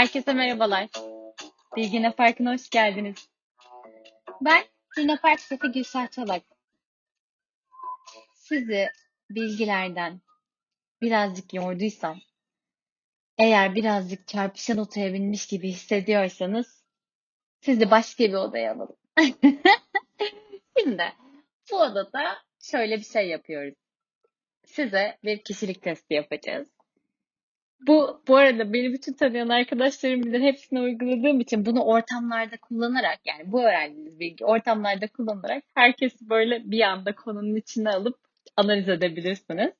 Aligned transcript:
Herkese 0.00 0.32
merhabalar. 0.32 0.88
Bilgine 1.76 2.12
Parkı'na 2.12 2.52
hoş 2.52 2.70
geldiniz. 2.70 3.28
Ben 4.40 4.64
Luna 4.98 5.16
Park 5.16 5.40
Şefi 5.40 5.72
Gülşah 5.72 6.10
Çolak. 6.10 6.42
Sizi 8.34 8.88
bilgilerden 9.30 10.20
birazcık 11.02 11.54
yorduysam, 11.54 12.18
eğer 13.38 13.74
birazcık 13.74 14.28
çarpışan 14.28 14.78
otaya 14.78 15.14
binmiş 15.14 15.46
gibi 15.46 15.68
hissediyorsanız, 15.68 16.84
sizi 17.60 17.90
başka 17.90 18.24
bir 18.24 18.34
odaya 18.34 18.72
alalım. 18.72 18.96
Şimdi 20.78 21.12
bu 21.70 21.76
odada 21.76 22.38
şöyle 22.60 22.96
bir 22.96 23.04
şey 23.04 23.28
yapıyoruz. 23.28 23.74
Size 24.66 25.18
bir 25.24 25.42
kişilik 25.42 25.82
testi 25.82 26.14
yapacağız. 26.14 26.68
Bu 27.86 28.22
bu 28.28 28.36
arada 28.36 28.72
beni 28.72 28.92
bütün 28.92 29.12
tanıyan 29.12 29.48
arkadaşlarım 29.48 30.22
bilir 30.22 30.40
hepsine 30.40 30.80
uyguladığım 30.80 31.40
için 31.40 31.66
bunu 31.66 31.84
ortamlarda 31.84 32.56
kullanarak 32.56 33.20
yani 33.24 33.52
bu 33.52 33.62
öğrendiğiniz 33.62 34.20
bilgi 34.20 34.44
ortamlarda 34.44 35.08
kullanarak 35.08 35.64
herkesi 35.74 36.30
böyle 36.30 36.70
bir 36.70 36.80
anda 36.80 37.14
konunun 37.14 37.56
içine 37.56 37.90
alıp 37.90 38.18
analiz 38.56 38.88
edebilirsiniz. 38.88 39.72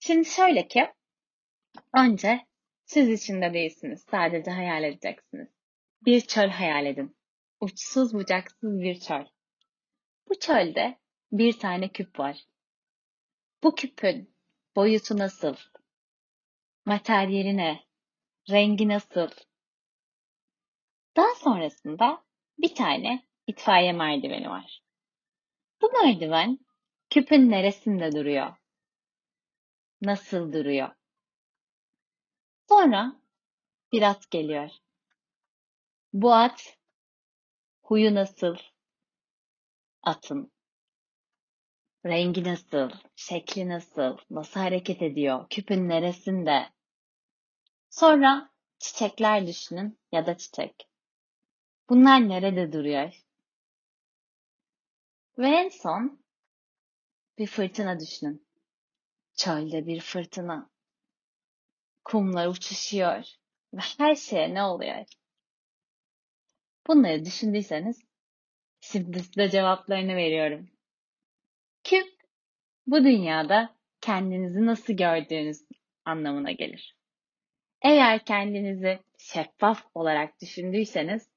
Şimdi 0.00 0.28
şöyle 0.28 0.68
ki 0.68 0.88
önce 1.98 2.40
siz 2.84 3.08
içinde 3.08 3.54
değilsiniz. 3.54 4.06
Sadece 4.10 4.50
hayal 4.50 4.84
edeceksiniz. 4.84 5.48
Bir 6.04 6.20
çöl 6.20 6.48
hayal 6.48 6.86
edin. 6.86 7.16
Uçsuz 7.60 8.14
bucaksız 8.14 8.80
bir 8.80 9.00
çöl. 9.00 9.24
Bu 10.28 10.38
çölde 10.38 10.98
bir 11.32 11.58
tane 11.58 11.88
küp 11.88 12.18
var. 12.18 12.44
Bu 13.62 13.74
küpün 13.74 14.30
boyutu 14.76 15.18
nasıl? 15.18 15.56
Materyali 16.84 17.56
ne? 17.56 17.84
Rengi 18.50 18.88
nasıl? 18.88 19.28
Daha 21.16 21.34
sonrasında 21.34 22.24
bir 22.58 22.74
tane 22.74 23.26
itfaiye 23.46 23.92
merdiveni 23.92 24.50
var. 24.50 24.82
Bu 25.82 25.92
merdiven 25.92 26.58
küpün 27.10 27.50
neresinde 27.50 28.12
duruyor? 28.12 28.56
Nasıl 30.02 30.52
duruyor? 30.52 30.94
Sonra 32.68 33.20
bir 33.92 34.02
at 34.02 34.30
geliyor. 34.30 34.70
Bu 36.12 36.34
at 36.34 36.78
huyu 37.82 38.14
nasıl? 38.14 38.56
Atın. 40.02 40.52
Rengi 42.06 42.44
nasıl? 42.44 42.90
Şekli 43.16 43.68
nasıl? 43.68 44.16
Nasıl 44.30 44.60
hareket 44.60 45.02
ediyor? 45.02 45.46
Küpün 45.50 45.88
neresinde? 45.88 46.66
Sonra 47.90 48.50
çiçekler 48.78 49.46
düşünün 49.46 49.98
ya 50.12 50.26
da 50.26 50.36
çiçek. 50.36 50.88
Bunlar 51.88 52.28
nerede 52.28 52.72
duruyor? 52.72 53.24
Ve 55.38 55.48
en 55.48 55.68
son 55.68 56.24
bir 57.38 57.46
fırtına 57.46 58.00
düşünün. 58.00 58.46
Çölde 59.34 59.86
bir 59.86 60.00
fırtına. 60.00 60.70
Kumlar 62.04 62.46
uçuşuyor 62.46 63.24
ve 63.74 63.80
her 63.98 64.14
şeye 64.14 64.54
ne 64.54 64.62
oluyor? 64.62 65.04
Bunları 66.86 67.24
düşündüyseniz 67.24 68.02
şimdi 68.80 69.22
size 69.22 69.50
cevaplarını 69.50 70.16
veriyorum. 70.16 70.70
Küp 71.84 72.08
bu 72.86 73.04
dünyada 73.04 73.76
kendinizi 74.00 74.66
nasıl 74.66 74.92
gördüğünüz 74.92 75.62
anlamına 76.04 76.52
gelir. 76.52 76.96
Eğer 77.82 78.24
kendinizi 78.24 78.98
şeffaf 79.18 79.86
olarak 79.94 80.40
düşündüyseniz 80.40 81.30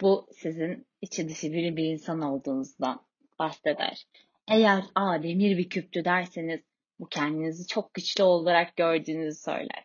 bu 0.00 0.28
sizin 0.32 0.86
içi 1.00 1.28
dışı 1.28 1.52
biri 1.52 1.76
bir 1.76 1.84
insan 1.84 2.20
olduğunuzdan 2.20 3.06
bahseder. 3.38 4.06
Eğer 4.48 4.84
a 4.94 5.22
demir 5.22 5.58
bir 5.58 5.68
küptü 5.68 6.04
derseniz 6.04 6.60
bu 6.98 7.08
kendinizi 7.08 7.66
çok 7.66 7.94
güçlü 7.94 8.22
olarak 8.22 8.76
gördüğünüzü 8.76 9.40
söyler. 9.40 9.84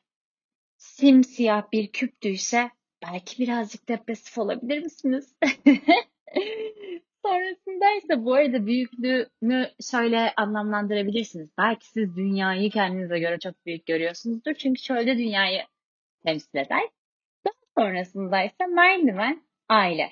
Simsiyah 0.78 1.72
bir 1.72 1.92
küptüyse 1.92 2.72
belki 3.04 3.44
birazcık 3.44 3.90
depresif 3.90 4.38
olabilir 4.38 4.80
misiniz? 4.80 5.36
Sonrasında 7.26 7.92
ise 7.98 8.26
bu 8.26 8.34
arada 8.34 8.66
büyüklüğünü 8.66 9.70
şöyle 9.92 10.34
anlamlandırabilirsiniz. 10.36 11.50
Belki 11.58 11.88
siz 11.88 12.16
dünyayı 12.16 12.72
kendinize 12.72 13.20
göre 13.20 13.40
çok 13.40 13.66
büyük 13.66 13.86
görüyorsunuzdur. 13.86 14.54
Çünkü 14.54 14.82
şöyle 14.82 15.18
dünyayı 15.18 15.62
temsil 16.26 16.58
eder. 16.58 16.82
Daha 17.46 17.54
sonrasında 17.78 18.44
ise 18.44 18.68
merdiven 18.68 19.42
aile. 19.70 20.10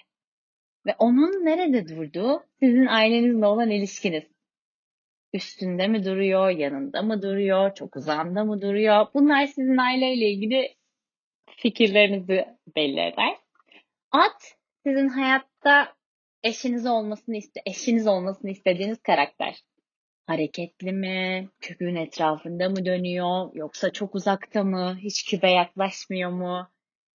Ve 0.86 0.96
onun 1.00 1.46
nerede 1.46 1.88
durduğu 1.88 2.44
sizin 2.60 2.86
ailenizle 2.86 3.46
olan 3.46 3.70
ilişkiniz. 3.70 4.24
Üstünde 5.34 5.88
mi 5.88 6.06
duruyor, 6.06 6.50
yanında 6.50 7.02
mı 7.02 7.22
duruyor, 7.22 7.76
çok 7.76 7.96
uzağında 7.96 8.44
mı 8.44 8.62
duruyor? 8.62 9.08
Bunlar 9.14 9.46
sizin 9.46 9.78
aileyle 9.78 10.30
ilgili 10.30 10.76
fikirlerinizi 11.58 12.46
belli 12.76 13.00
eder. 13.00 13.36
At 14.12 14.58
sizin 14.84 15.08
hayatta 15.08 15.99
eşiniz 16.44 16.86
olmasını 16.86 17.38
iste 17.38 17.62
eşiniz 17.66 18.08
olmasını 18.08 18.52
istediğiniz 18.52 19.02
karakter. 19.02 19.56
Hareketli 20.28 20.92
mi? 20.92 21.50
Küpün 21.60 21.96
etrafında 21.96 22.70
mı 22.70 22.86
dönüyor? 22.86 23.50
Yoksa 23.54 23.92
çok 23.92 24.16
uzakta 24.16 24.64
mı? 24.64 24.98
Hiç 25.02 25.26
küpe 25.26 25.50
yaklaşmıyor 25.50 26.32
mu? 26.32 26.68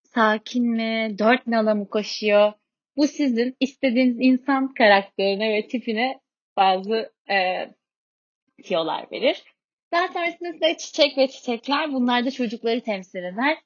Sakin 0.02 0.70
mi? 0.70 1.16
Dört 1.18 1.46
nala 1.46 1.74
mı 1.74 1.88
koşuyor? 1.88 2.52
Bu 2.96 3.06
sizin 3.06 3.56
istediğiniz 3.60 4.16
insan 4.20 4.74
karakterine 4.74 5.52
ve 5.52 5.66
tipine 5.68 6.20
bazı 6.56 7.12
e, 7.30 7.68
tiyolar 8.64 9.10
verir. 9.12 9.42
Daha 9.92 10.08
sonrasında 10.08 10.76
çiçek 10.76 11.18
ve 11.18 11.28
çiçekler 11.28 11.92
bunlar 11.92 12.24
da 12.24 12.30
çocukları 12.30 12.80
temsil 12.80 13.18
eder. 13.18 13.58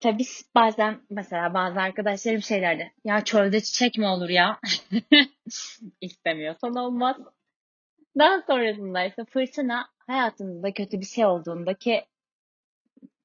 Tabii 0.00 0.24
bazen 0.54 1.00
mesela 1.10 1.54
bazı 1.54 1.80
arkadaşlarım 1.80 2.42
şeylerde 2.42 2.92
ya 3.04 3.24
çölde 3.24 3.60
çiçek 3.60 3.98
mi 3.98 4.06
olur 4.06 4.28
ya? 4.28 4.60
İstemiyorsan 6.00 6.74
olmaz. 6.74 7.16
Daha 8.18 8.42
sonrasında 8.46 9.04
ise 9.04 9.24
fırtına 9.24 9.88
hayatınızda 10.06 10.72
kötü 10.72 11.00
bir 11.00 11.06
şey 11.06 11.26
olduğundaki 11.26 12.04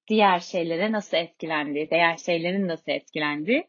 diğer 0.08 0.40
şeylere 0.40 0.92
nasıl 0.92 1.18
etkilendi, 1.18 1.88
diğer 1.92 2.18
şeylerin 2.18 2.68
nasıl 2.68 2.92
etkilendi. 2.92 3.68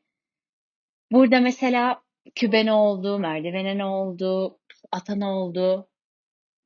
Burada 1.12 1.40
mesela 1.40 2.02
kübe 2.34 2.66
ne 2.66 2.72
oldu, 2.72 3.18
merdivene 3.18 3.78
ne 3.78 3.84
oldu, 3.84 4.58
ata 4.92 5.14
ne 5.14 5.26
oldu. 5.26 5.88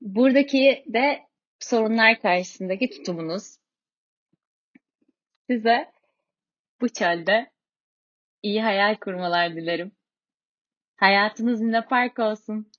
Buradaki 0.00 0.84
de 0.86 1.20
sorunlar 1.58 2.20
karşısındaki 2.20 2.90
tutumunuz. 2.90 3.56
Size 5.50 5.90
bu 6.80 6.88
çölde 6.88 7.52
iyi 8.42 8.62
hayal 8.62 8.96
kurmalar 8.96 9.56
dilerim. 9.56 9.92
Hayatınız 10.96 11.60
ne 11.60 11.86
park 11.86 12.18
olsun. 12.18 12.72